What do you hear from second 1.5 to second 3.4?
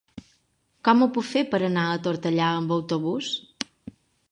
per anar a Tortellà amb autobús?